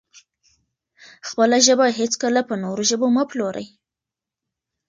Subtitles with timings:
[1.27, 3.67] خپله ژبه هېڅکله په نورو ژبو مه پلورئ.